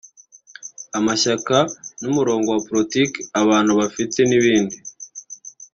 [0.97, 1.57] amashyaka
[2.01, 4.77] n’umurongo wa politiki abantu bafite n’ibindi